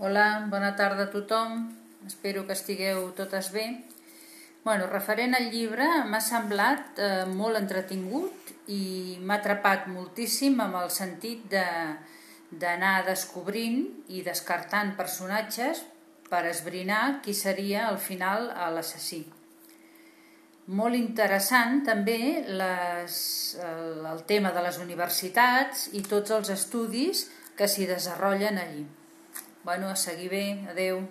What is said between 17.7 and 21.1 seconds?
al final l'assassí. Molt